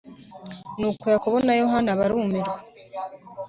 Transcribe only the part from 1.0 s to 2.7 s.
Yakobo na Yohana barumirwa